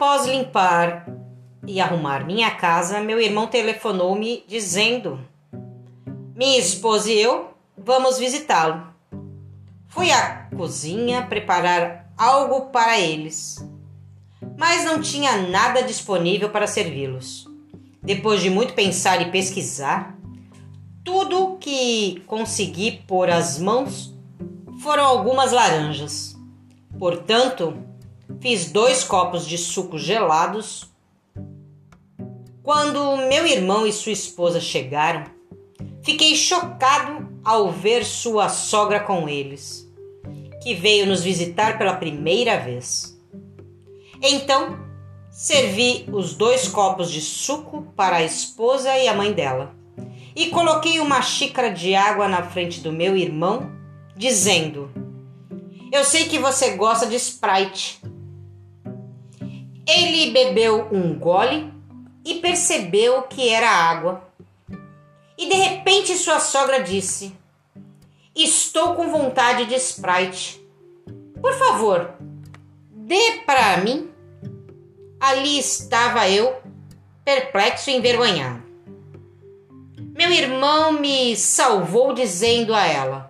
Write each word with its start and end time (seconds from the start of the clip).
Após 0.00 0.26
limpar 0.26 1.06
e 1.66 1.78
arrumar 1.78 2.24
minha 2.24 2.50
casa, 2.52 3.02
meu 3.02 3.20
irmão 3.20 3.46
telefonou-me 3.46 4.42
dizendo: 4.48 5.20
Minha 6.34 6.58
esposa 6.58 7.12
e 7.12 7.20
eu 7.20 7.50
vamos 7.76 8.18
visitá-lo. 8.18 8.82
Fui 9.88 10.10
à 10.10 10.48
cozinha 10.56 11.26
preparar 11.26 12.10
algo 12.16 12.70
para 12.70 12.98
eles, 12.98 13.62
mas 14.56 14.86
não 14.86 15.02
tinha 15.02 15.36
nada 15.48 15.82
disponível 15.82 16.48
para 16.48 16.66
servi-los. 16.66 17.46
Depois 18.02 18.40
de 18.40 18.48
muito 18.48 18.72
pensar 18.72 19.20
e 19.20 19.30
pesquisar, 19.30 20.16
tudo 21.04 21.58
que 21.60 22.22
consegui 22.26 23.02
pôr 23.06 23.28
as 23.28 23.58
mãos 23.58 24.14
foram 24.82 25.04
algumas 25.04 25.52
laranjas. 25.52 26.34
Portanto, 26.98 27.89
fiz 28.40 28.70
dois 28.70 29.04
copos 29.04 29.46
de 29.46 29.56
suco 29.58 29.98
gelados. 29.98 30.90
Quando 32.62 33.16
meu 33.28 33.46
irmão 33.46 33.86
e 33.86 33.92
sua 33.92 34.12
esposa 34.12 34.60
chegaram, 34.60 35.24
fiquei 36.02 36.34
chocado 36.34 37.28
ao 37.44 37.70
ver 37.70 38.04
sua 38.04 38.48
sogra 38.48 39.00
com 39.00 39.28
eles, 39.28 39.90
que 40.62 40.74
veio 40.74 41.06
nos 41.06 41.22
visitar 41.22 41.78
pela 41.78 41.96
primeira 41.96 42.58
vez. 42.58 43.18
Então, 44.22 44.78
servi 45.30 46.06
os 46.12 46.34
dois 46.34 46.68
copos 46.68 47.10
de 47.10 47.20
suco 47.20 47.82
para 47.96 48.16
a 48.16 48.24
esposa 48.24 48.96
e 48.98 49.08
a 49.08 49.14
mãe 49.14 49.32
dela 49.32 49.80
e 50.34 50.46
coloquei 50.46 51.00
uma 51.00 51.20
xícara 51.22 51.70
de 51.70 51.94
água 51.94 52.28
na 52.28 52.42
frente 52.42 52.80
do 52.80 52.92
meu 52.92 53.16
irmão, 53.16 53.70
dizendo: 54.16 54.90
Eu 55.92 56.04
sei 56.04 56.26
que 56.28 56.38
você 56.38 56.76
gosta 56.76 57.06
de 57.06 57.16
Sprite. 57.16 57.99
Ele 59.92 60.30
bebeu 60.30 60.86
um 60.92 61.18
gole 61.18 61.68
e 62.24 62.36
percebeu 62.36 63.22
que 63.22 63.48
era 63.48 63.68
água. 63.68 64.22
E 65.36 65.48
de 65.48 65.54
repente 65.54 66.16
sua 66.16 66.38
sogra 66.38 66.80
disse: 66.80 67.34
Estou 68.32 68.94
com 68.94 69.10
vontade 69.10 69.66
de 69.66 69.74
Sprite. 69.74 70.64
Por 71.42 71.52
favor, 71.54 72.14
dê 72.88 73.42
para 73.44 73.78
mim. 73.78 74.08
Ali 75.18 75.58
estava 75.58 76.30
eu, 76.30 76.56
perplexo 77.24 77.90
e 77.90 77.96
envergonhado. 77.96 78.62
Meu 80.14 80.30
irmão 80.30 80.92
me 80.92 81.34
salvou 81.34 82.14
dizendo 82.14 82.72
a 82.74 82.86
ela: 82.86 83.28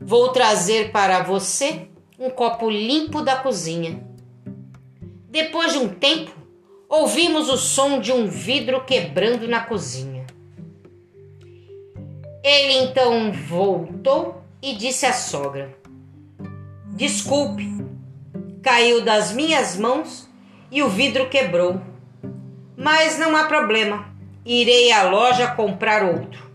Vou 0.00 0.28
trazer 0.28 0.92
para 0.92 1.24
você 1.24 1.88
um 2.16 2.30
copo 2.30 2.70
limpo 2.70 3.22
da 3.22 3.34
cozinha. 3.34 4.06
Depois 5.36 5.72
de 5.72 5.78
um 5.80 5.90
tempo, 5.90 6.34
ouvimos 6.88 7.50
o 7.50 7.58
som 7.58 8.00
de 8.00 8.10
um 8.10 8.26
vidro 8.26 8.82
quebrando 8.86 9.46
na 9.46 9.60
cozinha. 9.60 10.24
Ele 12.42 12.72
então 12.78 13.30
voltou 13.32 14.42
e 14.62 14.74
disse 14.74 15.04
à 15.04 15.12
sogra: 15.12 15.76
Desculpe, 16.86 17.68
caiu 18.62 19.04
das 19.04 19.34
minhas 19.34 19.76
mãos 19.76 20.26
e 20.70 20.82
o 20.82 20.88
vidro 20.88 21.28
quebrou. 21.28 21.82
Mas 22.74 23.18
não 23.18 23.36
há 23.36 23.44
problema. 23.44 24.06
Irei 24.42 24.90
à 24.90 25.02
loja 25.02 25.48
comprar 25.48 26.02
outro. 26.02 26.50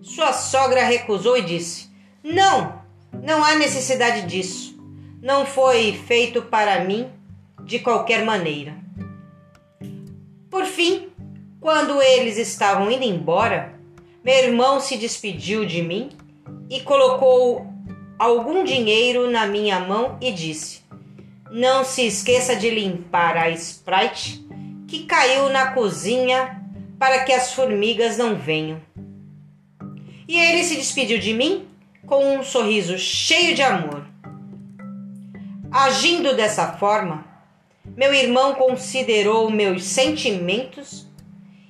Sua 0.00 0.32
sogra 0.32 0.82
recusou 0.82 1.36
e 1.36 1.42
disse: 1.42 1.90
Não, 2.24 2.80
não 3.22 3.44
há 3.44 3.54
necessidade 3.56 4.22
disso. 4.22 4.82
Não 5.20 5.44
foi 5.44 5.92
feito 5.92 6.40
para 6.40 6.86
mim 6.86 7.20
de 7.64 7.78
qualquer 7.78 8.24
maneira. 8.24 8.74
Por 10.50 10.64
fim, 10.66 11.08
quando 11.60 12.02
eles 12.02 12.36
estavam 12.36 12.90
indo 12.90 13.04
embora, 13.04 13.74
meu 14.24 14.34
irmão 14.34 14.80
se 14.80 14.96
despediu 14.96 15.64
de 15.64 15.82
mim 15.82 16.10
e 16.68 16.80
colocou 16.80 17.66
algum 18.18 18.64
dinheiro 18.64 19.30
na 19.30 19.46
minha 19.46 19.80
mão 19.80 20.18
e 20.20 20.30
disse: 20.32 20.82
Não 21.50 21.84
se 21.84 22.06
esqueça 22.06 22.54
de 22.54 22.70
limpar 22.70 23.36
a 23.36 23.50
Sprite 23.50 24.44
que 24.86 25.04
caiu 25.04 25.48
na 25.48 25.72
cozinha 25.72 26.62
para 26.98 27.24
que 27.24 27.32
as 27.32 27.52
formigas 27.52 28.16
não 28.18 28.36
venham. 28.36 28.80
E 30.28 30.38
ele 30.38 30.62
se 30.62 30.76
despediu 30.76 31.18
de 31.18 31.32
mim 31.32 31.66
com 32.06 32.36
um 32.36 32.42
sorriso 32.42 32.98
cheio 32.98 33.54
de 33.54 33.62
amor. 33.62 34.06
Agindo 35.70 36.36
dessa 36.36 36.72
forma, 36.72 37.31
meu 37.96 38.14
irmão 38.14 38.54
considerou 38.54 39.50
meus 39.50 39.84
sentimentos 39.84 41.06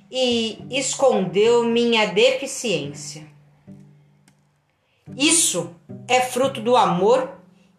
e 0.09 0.59
escondeu 0.69 1.63
minha 1.65 2.05
deficiência. 2.05 3.25
Isso 5.17 5.75
é 6.07 6.21
fruto 6.21 6.61
do 6.61 6.75
amor 6.75 7.29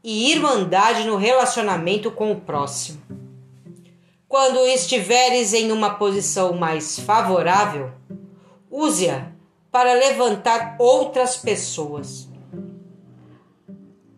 e 0.02 0.30
irmandade 0.30 1.06
no 1.06 1.16
relacionamento 1.16 2.10
com 2.10 2.32
o 2.32 2.40
próximo. 2.40 3.02
Quando 4.28 4.66
estiveres 4.66 5.52
em 5.54 5.72
uma 5.72 5.94
posição 5.94 6.52
mais 6.52 6.98
favorável, 6.98 7.92
use-a 8.70 9.28
para 9.70 9.94
levantar 9.94 10.76
outras 10.78 11.36
pessoas. 11.36 12.28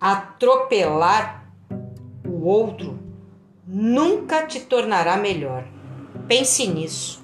Atropelar 0.00 1.52
o 2.26 2.44
outro 2.44 3.05
nunca 3.78 4.46
te 4.46 4.60
tornará 4.60 5.18
melhor. 5.18 5.62
Pense 6.26 6.66
nisso. 6.66 7.22